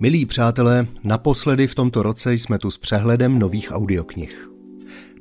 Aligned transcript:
Milí 0.00 0.26
přátelé, 0.26 0.86
naposledy 1.04 1.66
v 1.66 1.74
tomto 1.74 2.02
roce 2.02 2.34
jsme 2.34 2.58
tu 2.58 2.70
s 2.70 2.78
přehledem 2.78 3.38
nových 3.38 3.68
audioknih. 3.72 4.48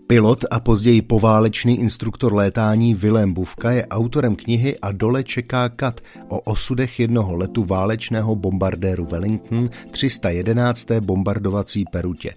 Pilot 0.07 0.45
a 0.51 0.59
později 0.59 1.01
poválečný 1.01 1.79
instruktor 1.79 2.33
létání 2.33 2.95
Vilém 2.95 3.33
Buvka 3.33 3.71
je 3.71 3.87
autorem 3.87 4.35
knihy 4.35 4.79
A 4.79 4.91
dole 4.91 5.23
čeká 5.23 5.69
kat 5.69 6.01
o 6.27 6.39
osudech 6.39 6.99
jednoho 6.99 7.35
letu 7.35 7.63
válečného 7.63 8.35
bombardéru 8.35 9.05
Wellington 9.05 9.69
311. 9.91 10.91
bombardovací 10.99 11.85
perutě. 11.91 12.33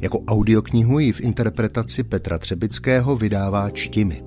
Jako 0.00 0.18
audioknihu 0.18 0.98
ji 0.98 1.12
v 1.12 1.20
interpretaci 1.20 2.02
Petra 2.02 2.38
Třebického 2.38 3.16
vydává 3.16 3.70
Čtimi. 3.70 4.24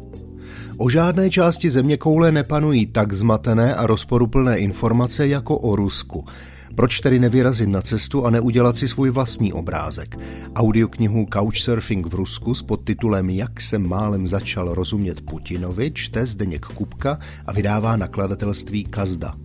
O 0.77 0.89
žádné 0.89 1.29
části 1.29 1.71
země 1.71 1.97
koule 1.97 2.31
nepanují 2.31 2.85
tak 2.85 3.13
zmatené 3.13 3.75
a 3.75 3.87
rozporuplné 3.87 4.57
informace 4.57 5.27
jako 5.27 5.57
o 5.57 5.75
Rusku– 5.75 6.25
proč 6.75 6.99
tedy 6.99 7.19
nevyrazit 7.19 7.69
na 7.69 7.81
cestu 7.81 8.25
a 8.25 8.29
neudělat 8.29 8.77
si 8.77 8.87
svůj 8.87 9.09
vlastní 9.09 9.53
obrázek? 9.53 10.19
Audioknihu 10.55 11.27
Couchsurfing 11.33 12.07
v 12.07 12.13
Rusku 12.13 12.55
s 12.55 12.63
podtitulem 12.63 13.29
Jak 13.29 13.61
jsem 13.61 13.89
málem 13.89 14.27
začal 14.27 14.73
rozumět 14.73 15.21
Putinovi 15.21 15.91
čte 15.93 16.25
Zdeněk 16.25 16.65
Kupka 16.65 17.19
a 17.45 17.53
vydává 17.53 17.97
nakladatelství 17.97 18.83
Kazda. 18.83 19.35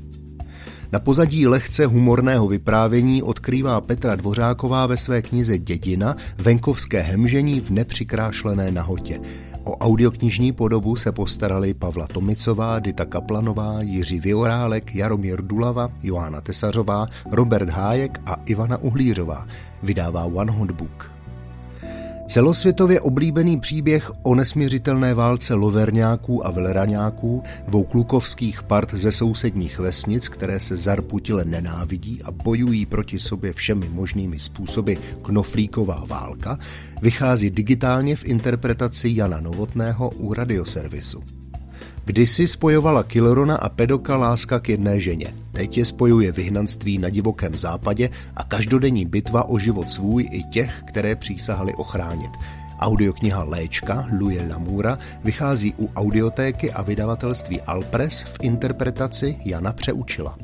Na 0.92 1.00
pozadí 1.00 1.46
lehce 1.46 1.86
humorného 1.86 2.48
vyprávění 2.48 3.22
odkrývá 3.22 3.80
Petra 3.80 4.16
Dvořáková 4.16 4.86
ve 4.86 4.96
své 4.96 5.22
knize 5.22 5.58
Dědina 5.58 6.16
venkovské 6.38 7.00
hemžení 7.00 7.60
v 7.60 7.70
nepřikrášlené 7.70 8.70
nahotě. 8.70 9.20
O 9.66 9.76
audioknižní 9.76 10.52
podobu 10.52 10.96
se 10.96 11.12
postarali 11.12 11.74
Pavla 11.74 12.06
Tomicová, 12.06 12.78
Dita 12.78 13.04
Kaplanová, 13.04 13.82
Jiří 13.82 14.20
Viorálek, 14.20 14.94
Jaromír 14.94 15.42
Dulava, 15.42 15.88
Johanna 16.02 16.40
Tesařová, 16.40 17.06
Robert 17.30 17.68
Hájek 17.68 18.20
a 18.26 18.36
Ivana 18.46 18.76
Uhlířová. 18.76 19.46
Vydává 19.82 20.24
One 20.24 20.52
Hot 20.52 20.70
Book. 20.70 21.15
Celosvětově 22.26 23.00
oblíbený 23.00 23.60
příběh 23.60 24.12
o 24.22 24.34
nesměřitelné 24.34 25.14
válce 25.14 25.54
loverňáků 25.54 26.46
a 26.46 26.50
veleraňáků, 26.50 27.42
dvou 27.68 27.84
klukovských 27.84 28.62
part 28.62 28.94
ze 28.94 29.12
sousedních 29.12 29.78
vesnic, 29.78 30.28
které 30.28 30.60
se 30.60 30.76
zarputile 30.76 31.44
nenávidí 31.44 32.22
a 32.22 32.30
bojují 32.30 32.86
proti 32.86 33.18
sobě 33.18 33.52
všemi 33.52 33.88
možnými 33.88 34.38
způsoby 34.38 34.94
knoflíková 35.22 36.04
válka, 36.06 36.58
vychází 37.02 37.50
digitálně 37.50 38.16
v 38.16 38.24
interpretaci 38.24 39.12
Jana 39.14 39.40
Novotného 39.40 40.10
u 40.10 40.34
radioservisu. 40.34 41.22
Kdysi 42.06 42.46
spojovala 42.46 43.02
Kilrona 43.02 43.56
a 43.56 43.68
Pedoka 43.68 44.16
láska 44.16 44.60
k 44.60 44.68
jedné 44.68 45.00
ženě. 45.00 45.34
Teď 45.52 45.78
je 45.78 45.84
spojuje 45.84 46.32
vyhnanství 46.32 46.98
na 46.98 47.08
divokém 47.08 47.56
západě 47.56 48.10
a 48.36 48.44
každodenní 48.44 49.06
bitva 49.06 49.44
o 49.44 49.58
život 49.58 49.90
svůj 49.90 50.28
i 50.30 50.42
těch, 50.42 50.82
které 50.86 51.16
přísahali 51.16 51.74
ochránit. 51.74 52.30
Audiokniha 52.78 53.42
Léčka 53.42 54.06
Luje 54.18 54.48
Lamura 54.50 54.98
vychází 55.24 55.74
u 55.78 55.90
audiotéky 55.96 56.72
a 56.72 56.82
vydavatelství 56.82 57.60
Alpres 57.60 58.22
v 58.22 58.34
interpretaci 58.42 59.36
Jana 59.44 59.72
Přeučila. 59.72 60.38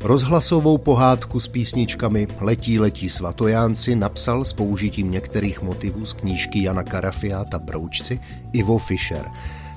Rozhlasovou 0.00 0.78
pohádku 0.78 1.40
s 1.40 1.48
písničkami 1.48 2.26
Letí, 2.40 2.78
letí 2.78 3.08
svatojánci 3.08 3.96
napsal 3.96 4.44
s 4.44 4.52
použitím 4.52 5.10
některých 5.10 5.62
motivů 5.62 6.06
z 6.06 6.12
knížky 6.12 6.62
Jana 6.62 6.82
Karafiáta 6.82 7.58
Broučci 7.58 8.20
Ivo 8.52 8.78
Fischer. 8.78 9.26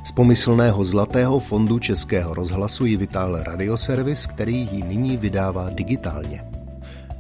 Z 0.06 0.12
pomyslného 0.12 0.84
zlatého 0.84 1.40
fondu 1.40 1.80
Českého 1.80 2.34
rozhlasu 2.34 2.86
ji 2.86 2.98
vytáhl 2.98 3.44
radioservis, 3.44 4.26
který 4.26 4.70
ji 4.72 4.84
nyní 4.84 5.18
vydává 5.18 5.70
digitálně. 5.70 6.46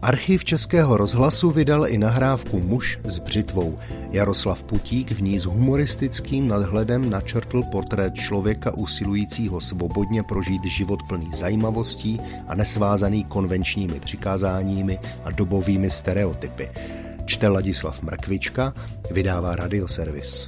Archiv 0.01 0.45
Českého 0.45 0.97
rozhlasu 0.97 1.51
vydal 1.51 1.87
i 1.87 1.97
nahrávku 1.97 2.59
Muž 2.59 2.99
s 3.03 3.19
břitvou. 3.19 3.79
Jaroslav 4.11 4.63
Putík 4.63 5.11
v 5.11 5.21
ní 5.21 5.39
s 5.39 5.45
humoristickým 5.45 6.47
nadhledem 6.47 7.09
načrtl 7.09 7.63
portrét 7.71 8.13
člověka 8.13 8.73
usilujícího 8.73 9.61
svobodně 9.61 10.23
prožít 10.23 10.63
život 10.63 10.99
plný 11.09 11.31
zajímavostí 11.33 12.19
a 12.47 12.55
nesvázaný 12.55 13.23
konvenčními 13.23 13.99
přikázáními 13.99 14.99
a 15.23 15.31
dobovými 15.31 15.89
stereotypy. 15.89 16.69
Čte 17.25 17.47
Ladislav 17.47 18.01
Mrkvička, 18.01 18.73
vydává 19.11 19.55
radioservis. 19.55 20.47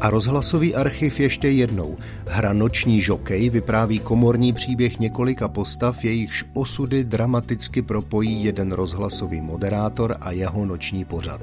A 0.00 0.10
rozhlasový 0.10 0.74
archiv 0.74 1.20
ještě 1.20 1.48
jednou. 1.48 1.96
Hra 2.26 2.52
Noční 2.52 3.00
žokej 3.00 3.50
vypráví 3.50 3.98
komorní 3.98 4.52
příběh 4.52 4.98
několika 4.98 5.48
postav, 5.48 6.04
jejichž 6.04 6.44
osudy 6.54 7.04
dramaticky 7.04 7.82
propojí 7.82 8.44
jeden 8.44 8.72
rozhlasový 8.72 9.40
moderátor 9.40 10.16
a 10.20 10.30
jeho 10.30 10.66
noční 10.66 11.04
pořad. 11.04 11.40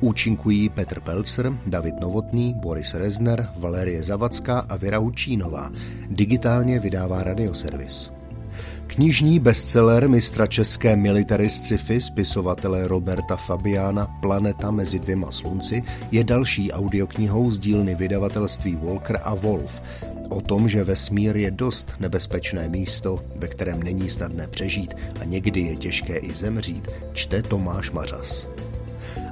Účinkují 0.00 0.68
Petr 0.68 1.00
Pelcer, 1.00 1.52
David 1.66 2.00
Novotný, 2.00 2.54
Boris 2.54 2.94
Rezner, 2.94 3.48
Valerie 3.58 4.02
Zavacká 4.02 4.58
a 4.58 4.76
Věra 4.76 4.98
Učínová. 4.98 5.70
Digitálně 6.10 6.78
vydává 6.78 7.22
radioservis. 7.22 8.13
Knižní 8.94 9.38
bestseller 9.38 10.08
mistra 10.08 10.46
české 10.46 10.96
militarist 10.96 11.64
sci-fi 11.64 12.00
spisovatele 12.00 12.88
Roberta 12.88 13.36
Fabiana 13.36 14.06
Planeta 14.20 14.70
mezi 14.70 14.98
dvěma 14.98 15.32
slunci 15.32 15.82
je 16.10 16.24
další 16.24 16.72
audioknihou 16.72 17.50
z 17.50 17.58
dílny 17.58 17.94
vydavatelství 17.94 18.78
Walker 18.82 19.20
a 19.22 19.34
Wolf 19.34 19.82
o 20.28 20.40
tom, 20.40 20.68
že 20.68 20.84
vesmír 20.84 21.36
je 21.36 21.50
dost 21.50 21.94
nebezpečné 22.00 22.68
místo, 22.68 23.24
ve 23.36 23.48
kterém 23.48 23.82
není 23.82 24.10
snadné 24.10 24.48
přežít 24.48 24.94
a 25.20 25.24
někdy 25.24 25.60
je 25.60 25.76
těžké 25.76 26.16
i 26.16 26.34
zemřít, 26.34 26.88
čte 27.12 27.42
Tomáš 27.42 27.90
Mařas. 27.90 28.48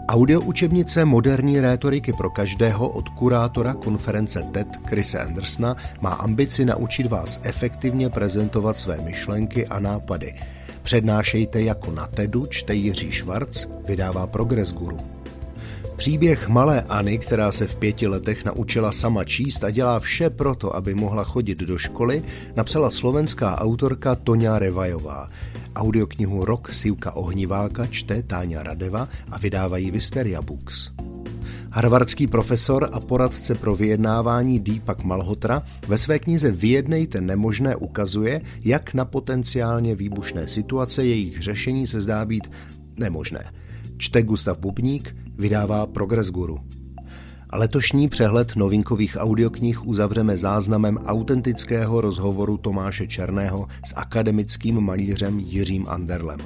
Audio 0.08 0.40
učebnice 0.40 1.04
moderní 1.04 1.60
rétoriky 1.60 2.12
pro 2.12 2.30
každého 2.30 2.88
od 2.88 3.08
kurátora 3.08 3.74
konference 3.74 4.42
TED 4.42 4.68
Chrise 4.86 5.18
Andersona 5.18 5.76
má 6.00 6.10
ambici 6.10 6.64
naučit 6.64 7.06
vás 7.06 7.40
efektivně 7.42 8.10
prezentovat 8.10 8.76
své 8.76 9.00
myšlenky 9.00 9.66
a 9.66 9.78
nápady. 9.78 10.34
Přednášejte 10.82 11.62
jako 11.62 11.90
na 11.90 12.06
TEDu, 12.06 12.46
čte 12.46 12.74
Jiří 12.74 13.10
Švarc, 13.10 13.66
vydává 13.86 14.26
Progress 14.26 14.72
Guru. 14.72 15.21
Příběh 16.02 16.48
maléAny, 16.48 17.18
která 17.18 17.52
se 17.52 17.66
v 17.66 17.76
pěti 17.76 18.06
letech 18.06 18.44
naučila 18.44 18.92
sama 18.92 19.24
číst 19.24 19.64
a 19.64 19.70
dělá 19.70 19.98
vše 19.98 20.30
proto, 20.30 20.76
aby 20.76 20.94
mohla 20.94 21.24
chodit 21.24 21.58
do 21.58 21.78
školy, 21.78 22.22
napsala 22.56 22.90
slovenská 22.90 23.60
autorka 23.60 24.14
Toňa 24.14 24.58
Revajová. 24.58 25.30
Audioknihu 25.76 26.44
Rok 26.44 26.72
Sivka 26.74 27.12
Ohniválka 27.12 27.86
čte 27.86 28.22
Táňa 28.22 28.62
Radeva 28.62 29.08
a 29.30 29.38
vydávají 29.38 29.90
Visteria 29.90 30.42
Books. 30.42 30.90
Harvardský 31.70 32.26
profesor 32.26 32.88
a 32.92 33.00
poradce 33.00 33.54
pro 33.54 33.74
vyjednávání 33.74 34.60
Deepak 34.60 35.04
Malhotra 35.04 35.62
ve 35.86 35.98
své 35.98 36.18
knize 36.18 36.50
Vyjednejte 36.50 37.20
nemožné 37.20 37.76
ukazuje, 37.76 38.40
jak 38.64 38.94
na 38.94 39.04
potenciálně 39.04 39.94
výbušné 39.94 40.48
situace 40.48 41.04
jejich 41.04 41.42
řešení 41.42 41.86
se 41.86 42.00
zdá 42.00 42.24
být 42.24 42.50
nemožné. 42.96 43.62
Čte 44.02 44.22
Gustav 44.22 44.58
Bubník, 44.58 45.16
vydává 45.38 45.86
Progress 45.86 46.30
Guru. 46.30 46.58
A 47.50 47.56
letošní 47.56 48.08
přehled 48.08 48.56
novinkových 48.56 49.16
audioknih 49.20 49.86
uzavřeme 49.86 50.36
záznamem 50.36 50.96
autentického 50.96 52.00
rozhovoru 52.00 52.56
Tomáše 52.56 53.06
Černého 53.06 53.68
s 53.86 53.92
akademickým 53.96 54.80
malířem 54.80 55.38
Jiřím 55.38 55.86
Anderlem. 55.88 56.40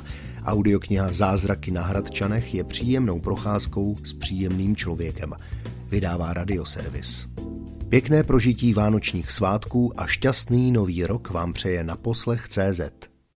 Audiokniha 0.45 1.13
Zázraky 1.13 1.71
na 1.71 1.83
Hradčanech 1.83 2.55
je 2.55 2.65
příjemnou 2.65 3.21
procházkou 3.21 3.97
s 4.05 4.13
příjemným 4.13 4.77
člověkem. 4.77 5.33
Vydává 5.89 6.33
radioservis. 6.33 7.29
Pěkné 7.89 8.25
prožití 8.25 8.73
vánočních 8.73 9.31
svátků 9.31 10.01
a 10.01 10.07
šťastný 10.07 10.73
nový 10.73 11.07
rok 11.07 11.31
vám 11.31 11.53
přeje 11.53 11.85
na 11.85 11.97
poslech 11.97 12.49
CZ. 12.49 13.16